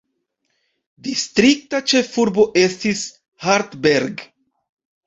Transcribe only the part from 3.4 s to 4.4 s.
Hartberg.